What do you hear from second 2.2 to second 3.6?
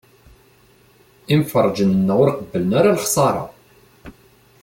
ur qebblen ara lexṣara.